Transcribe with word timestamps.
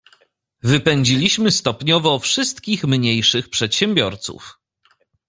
"Wypędziliśmy 0.63 1.51
stopniowo 1.51 2.19
wszystkich 2.19 2.83
mniejszych 2.85 3.49
przedsiębiorców." 3.49 4.57